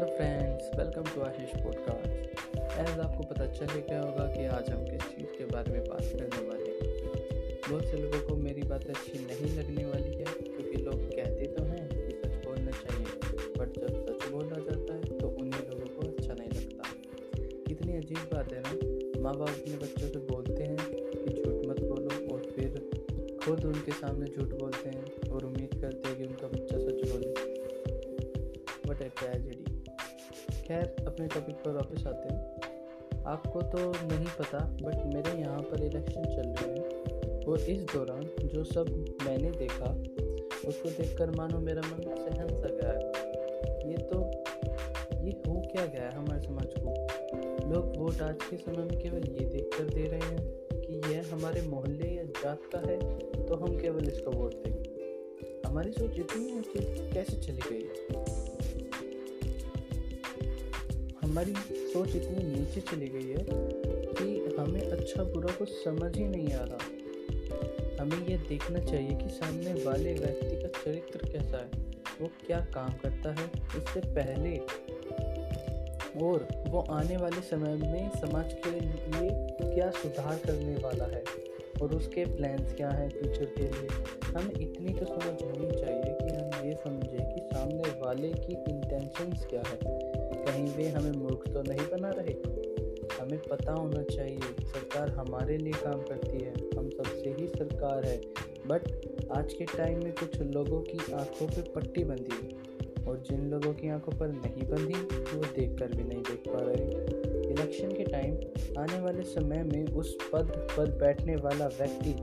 Hello 0.00 0.16
friends, 0.16 0.68
welcome 0.76 1.02
to 1.04 1.20
Ashish 1.20 1.50
podcast. 1.62 2.76
As 2.82 3.00
आपको 3.00 3.24
पता 3.24 3.46
चल 3.46 3.66
ही 3.66 3.80
गया 3.88 3.98
होगा 4.00 4.24
कि 4.26 4.44
आज 4.48 4.70
हम 4.70 4.84
किस 4.84 5.02
चीज़ 5.08 5.34
के 5.38 5.44
बारे 5.44 5.72
में 5.72 5.84
बात 5.84 6.04
करने 6.12 6.46
वाले 6.46 6.70
हैं। 6.70 7.58
बहुत 7.68 7.84
से 7.84 7.96
लोगों 7.96 8.20
को 8.28 8.36
मेरी 8.36 8.62
बात 8.62 8.86
अच्छी 8.86 9.18
नहीं 9.24 9.50
लगने 9.56 9.84
वाली 9.84 10.14
है, 10.14 10.24
क्योंकि 10.24 10.82
लोग 10.84 11.02
कहते 11.10 11.46
तो 11.48 11.64
हैं 11.64 11.88
कि 11.88 12.14
सच 12.14 12.46
बोलना 12.46 12.70
चाहिए, 12.70 13.04
बट 13.58 13.78
जब 13.80 13.98
सच 14.06 14.28
बोला 14.30 14.60
जाता 14.70 14.94
है 14.94 15.18
तो 15.18 15.28
उन्हीं 15.28 15.68
लोगों 15.68 15.88
को 15.96 16.08
अच्छा 16.08 16.32
नहीं 16.32 16.50
लगता। 16.50 16.82
कितनी 17.68 17.96
अजीब 17.96 18.24
बात 18.32 18.52
है 18.52 18.60
ना? 18.60 19.22
माँ 19.22 19.34
बाप 19.34 19.48
अपने 19.48 19.76
बच्चों 19.76 20.08
से 20.08 20.26
बोलते 20.32 20.62
हैं 20.62 20.76
कि 20.76 21.34
झूठ 21.34 21.66
मत 21.66 21.82
बोलो, 21.82 22.34
और 22.34 22.50
फिर 22.56 22.70
खुद 23.44 23.64
उनके 23.64 23.92
सामने 24.00 24.26
झूठ 24.26 24.58
बोलते 24.60 24.88
हैं 24.88 25.30
और 25.30 25.44
उम्मीद 25.44 25.80
करते 25.80 26.08
हैं 26.08 26.16
कि 26.18 26.24
उनका 26.24 26.48
बच्चा 26.48 26.78
सच 26.78 27.08
बोले। 27.10 27.58
ए 29.00 29.08
ट्रेजेडी 29.18 29.69
खैर, 30.70 31.04
अपने 31.06 31.26
टॉपिक 31.26 31.54
पर 31.54 31.70
वापस 31.70 32.06
आते 32.06 32.34
हैं। 32.34 33.22
आपको 33.26 33.62
तो 33.62 33.78
नहीं 34.08 34.26
पता 34.38 34.58
बट 34.82 35.14
मेरे 35.14 35.40
यहाँ 35.40 35.62
पर 35.62 35.82
इलेक्शन 35.84 36.24
चल 36.24 36.48
रहे 36.48 36.74
हैं। 36.74 37.44
और 37.44 37.60
इस 37.60 37.82
दौरान 37.82 38.20
जो 38.44 38.62
सब 38.64 38.90
मैंने 39.22 39.50
देखा, 39.50 39.90
उसको 40.68 40.90
देखकर 40.90 41.30
मानो 41.30 41.58
मेरा 41.58 41.82
मन 41.82 42.02
सहन 42.16 42.48
सा 42.48 42.68
गया। 42.68 42.92
है 42.92 43.90
ये 43.90 43.96
तो 43.96 44.20
ये 45.24 45.30
हो 45.46 45.60
क्या 45.72 45.86
गया 45.86 46.02
है 46.02 46.12
हमारे 46.12 46.40
समाज 46.40 46.74
को? 46.78 46.94
लोग 47.72 47.96
वोट 47.96 48.22
आज 48.22 48.36
के 48.50 48.56
समय 48.56 48.84
में 48.84 48.98
केवल 49.00 49.28
ये 49.30 49.44
देख 49.46 49.70
कर 49.78 49.84
दे 49.84 50.04
रहे 50.04 50.20
हैं 50.20 50.80
कि 50.80 51.00
यह 51.12 51.32
हमारे 51.32 51.62
मोहल्ले 51.62 52.08
या 52.08 52.24
जात 52.42 52.70
का 52.74 52.78
है 52.86 52.98
तो 53.46 53.54
हम 53.54 53.76
केवल 53.78 54.08
इसको 54.08 54.30
वोट 54.30 54.54
देंगे। 54.54 55.60
हमारी 55.66 55.92
सोच 55.92 56.18
इतनी 56.18 56.62
कैसे 57.12 57.40
चली 57.40 57.60
गई? 57.70 58.49
हमारी 61.30 61.52
सोच 61.88 62.14
इतनी 62.16 62.44
नीचे 62.44 62.80
चली 62.80 63.08
गई 63.08 63.28
है 63.28 63.42
कि 64.14 64.54
हमें 64.56 64.80
अच्छा 64.82 65.24
बुरा 65.24 65.52
कुछ 65.58 65.68
समझ 65.74 66.16
ही 66.16 66.24
नहीं 66.24 66.52
आ 66.52 66.62
रहा। 66.62 68.00
हमें 68.00 68.26
यह 68.28 68.38
देखना 68.48 68.78
चाहिए 68.80 69.14
कि 69.14 69.28
सामने 69.28 69.72
वाले 69.84 70.14
व्यक्ति 70.14 70.56
का 70.56 70.68
चरित्र 70.80 71.28
कैसा 71.28 71.56
है, 71.56 71.70
वो 72.20 72.30
क्या 72.46 72.58
काम 72.74 72.96
करता 73.02 73.34
है 73.34 73.46
इससे 73.78 74.00
पहले 74.10 74.56
और 76.26 76.48
वो 76.68 76.80
आने 76.90 77.16
वाले 77.16 77.40
समय 77.50 77.76
में 77.84 78.10
समाज 78.20 78.52
के 78.66 78.70
लिए 78.70 79.30
क्या 79.64 79.90
सुधार 80.02 80.40
करने 80.46 80.76
वाला 80.78 81.04
है 81.06 81.24
और 81.82 81.94
उसके 81.94 82.24
प्लान्स 82.36 82.74
क्या 82.74 82.90
हैं 82.90 83.08
फ्यूचर 83.10 83.54
के 83.56 83.70
लिए। 83.70 83.88
हमें 84.32 84.54
इतनी 84.60 84.98
तो 84.98 85.06
समझ 85.06 85.42
होनी 85.42 85.70
चाहिए 85.80 86.16
कि 86.22 86.34
हम 86.34 86.66
ये 86.66 86.74
समझें 86.84 87.34
कि 87.34 87.48
सामने 87.54 88.00
वाले 88.00 88.32
की 88.32 88.62
इंटेंशंस 88.70 89.46
क्या 89.50 89.62
है। 89.66 90.09
कहीं 90.44 90.74
वे 90.74 90.88
हमें 90.88 91.12
मूर्ख 91.12 91.52
तो 91.52 91.62
नहीं 91.62 91.86
बना 91.92 92.10
रहे। 92.10 92.34
हमें 93.20 93.40
पता 93.50 93.72
होना 93.72 94.02
चाहिए, 94.02 94.40
सरकार 94.62 95.08
हमारे 95.08 95.58
लिए 95.58 95.72
काम 95.72 96.00
करती 96.00 96.44
है। 96.44 96.54
हम 96.78 96.90
सबसे 96.90 97.36
ही 97.40 97.48
सरकार 97.48 98.06
है। 98.06 98.20
बट 98.66 98.82
आज 99.36 99.52
के 99.52 99.64
टाइम 99.64 100.04
में 100.04 100.12
कुछ 100.12 100.40
लोगों 100.40 100.80
की 100.80 101.12
आँखों 101.12 101.46
पे 101.46 101.62
पट्टी 101.62 102.04
बंधी 102.04 102.46
है। 102.46 102.80
और 103.06 103.18
जिन 103.18 103.50
लोगों 103.50 103.74
की 103.74 103.88
आँखों 103.88 104.18
पर 104.18 104.28
नहीं 104.28 104.68
बंधी, 104.68 105.16
वो 105.36 105.42
देख 105.42 105.78
कर 105.78 105.86
भी 105.86 106.04
नहीं 106.04 106.22
देख 106.22 106.42
पा 106.48 106.58
रहे 106.62 107.20
इलेक्शन 107.50 107.92
के 107.92 108.04
टाइम 108.04 108.34
आने 108.78 109.00
वाले 109.00 109.22
समय 109.22 109.62
में 109.62 109.86
उस 109.86 110.30
पद 110.32 110.68
पर 110.76 110.90
बैठने 110.90 111.36
वाला 111.36 111.66
व्यक्ति 111.66 112.14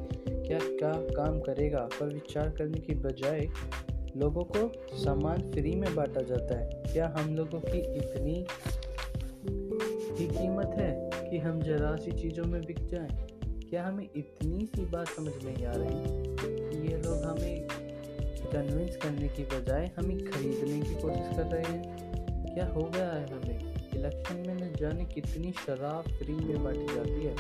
क्या 0.48 0.60
क्या 0.60 0.92
काम 0.94 1.40
करेगा? 1.40 1.90
पर 2.00 2.06
विचार 2.06 2.50
करने 2.50 2.80
की 2.80 2.96
बजाय 2.96 3.48
लोगों 4.18 4.44
को 4.44 4.72
सामान 4.98 5.52
फ्री 5.52 5.76
में 5.76 5.96
बांटा 5.96 6.22
जाता 6.22 6.58
है। 6.58 6.84
क्या 6.94 7.16
हम 7.18 7.36
लोगों 7.36 7.60
की 7.60 7.80
इतनी 7.80 8.48
ही 10.20 10.28
कीमत 10.28 10.76
है 10.80 11.10
कि 11.30 11.38
हम 11.38 11.62
जरा 11.62 11.96
सी 11.96 12.12
चीज़ों 12.12 12.46
में 12.46 12.62
बिक 12.62 12.88
जाएँ? 12.88 13.28
क्या 13.70 13.86
हमें 13.86 14.10
इतनी 14.16 14.66
सी 14.66 14.86
बात 14.86 15.08
समझ 15.08 15.34
नहीं 15.46 15.66
आ 15.66 15.74
रही 15.76 15.90
कि 16.38 16.92
ये 16.92 16.98
लोग 16.98 17.24
हमें 17.24 17.68
कन्विंस 18.54 18.96
करने 18.96 19.28
की 19.28 19.44
बजाय 19.44 19.92
हमें 19.98 20.26
खरीदने 20.32 20.82
की 20.82 21.02
कोशिश 21.02 21.38
कर 21.38 21.44
रहे 21.44 21.64
हैं? 21.64 22.14
क्या 22.54 22.68
हो 22.68 22.84
गया 22.84 23.10
है 23.10 23.34
हमें? 23.34 23.76
इलेक्शन 23.96 24.36
में 24.36 24.56
न 24.56 24.74
जाने 24.80 25.06
कितनी 25.06 25.52
शराब 25.52 26.04
फ्री 26.10 26.34
में 26.34 26.64
बांटी 26.64 26.96
जाती 26.96 27.26
है, 27.26 27.36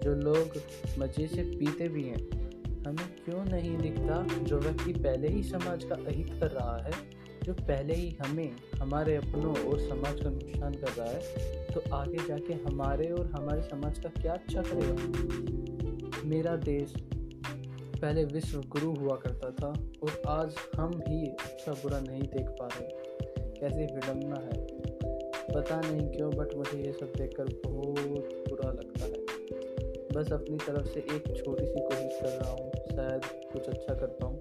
जो 0.00 0.14
लोग 0.14 0.62
मज़े 0.98 1.26
से 1.26 1.42
पीते 1.42 1.88
भी 1.88 2.02
हैं। 2.02 2.41
हमें 2.86 3.08
क्यों 3.16 3.44
नहीं 3.44 3.76
दिखता 3.78 4.22
जो 4.42 4.58
व्यक्ति 4.58 4.92
पहले 4.92 5.28
ही 5.28 5.42
समाज 5.42 5.84
का 5.84 5.94
अहित 5.96 6.30
कर 6.40 6.50
रहा 6.50 6.76
है, 6.76 6.92
जो 7.44 7.52
पहले 7.54 7.94
ही 7.94 8.10
हमें, 8.20 8.50
हमारे 8.78 9.16
अपनों 9.16 9.54
और 9.62 9.78
समाज 9.80 10.20
का 10.20 10.30
नुकसान 10.30 10.74
कर 10.74 10.92
रहा 10.98 11.08
है 11.08 11.20
तो 11.66 11.82
आगे 11.94 12.18
जाके 12.28 12.54
हमारे 12.64 13.10
और 13.12 13.26
हमारे 13.26 13.62
समाज 13.62 13.98
का 13.98 14.08
क्या 14.20 14.32
अच्छा 14.32 14.62
करेगा? 14.62 16.28
मेरा 16.28 16.56
देश 16.64 16.94
पहले 18.00 18.24
विश्व 18.24 18.60
गुरु 18.68 18.90
हुआ 18.94 19.16
करता 19.16 19.50
था 19.50 19.68
और 20.02 20.22
आज 20.28 20.54
हम 20.76 21.00
ही 21.08 21.26
अच्छा 21.26 21.72
बुरा 21.72 22.00
नहीं 22.00 22.22
देख 22.22 22.48
पा 22.60 22.66
रहे। 22.66 22.88
कैसे 23.60 23.84
विडम्बना 23.94 24.40
है? 24.40 24.66
पता 25.54 25.80
नहीं 25.80 26.08
क्यों 26.10 26.30
बट 26.30 26.54
मुझे 26.56 26.78
ये 26.78 26.92
सब 26.92 27.12
देखकर 27.16 27.44
बहुत 27.66 28.44
बुरा 28.48 28.70
लगता 28.70 29.04
है। 29.04 29.21
बस 30.12 30.32
अपनी 30.32 30.56
तरफ़ 30.56 30.86
से 30.86 31.00
एक 31.16 31.24
छोटी 31.36 31.64
सी 31.64 31.80
कोशिश 31.80 32.18
कर 32.22 32.28
रहा 32.28 32.50
हूँ। 32.50 32.70
शायद 32.90 33.24
कुछ 33.52 33.68
अच्छा 33.68 33.94
कर 33.94 34.06
पाऊँ 34.20 34.36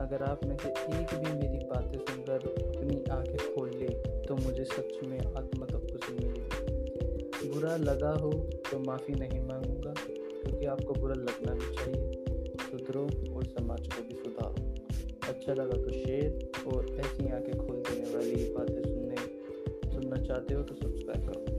अगर 0.00 0.22
आप 0.22 0.44
में 0.44 0.56
से 0.56 0.68
एक 0.68 1.14
भी 1.14 1.32
मेरी 1.32 1.64
बातें 1.66 1.98
सुनकर 1.98 2.46
अपनी 2.58 3.02
आँखें 3.12 3.54
खोल 3.54 3.70
ले 3.70 3.88
तो 4.26 4.36
मुझे 4.36 4.64
सच 4.64 4.98
में 5.04 5.18
आत्मा 5.18 5.66
तक 5.66 5.86
खुशी 5.92 7.50
बुरा 7.50 7.76
लगा 7.76 8.10
हो 8.14 8.30
तो 8.70 8.78
माफ़ी 8.78 9.14
नहीं 9.14 9.40
मांगूँगा, 9.40 9.92
क्योंकि 9.92 10.66
आपको 10.66 10.94
बुरा 10.94 11.14
लगना 11.14 11.54
भी 11.54 11.74
चाहिए। 11.74 12.24
सुधरो 12.60 13.02
और 13.36 13.44
समाज 13.46 13.86
को 13.86 14.02
भी 14.02 14.14
सुधारो। 14.14 14.54
अच्छा 15.28 15.54
लगा 15.54 15.76
तो 15.82 15.90
शेयर, 15.90 16.50
और 16.66 16.86
ऐसी 17.00 17.32
आँखें 17.32 17.56
खोल 17.58 17.76
देने 17.80 18.14
वाली 18.14 18.52
बातें 18.54 18.82
सुनने, 18.82 19.16
सुनना 19.94 20.22
चाहते 20.24 20.54
हो 20.54 20.62
तो 20.62 20.74
सब्सक्राइब 20.74 21.28
करो। 21.28 21.51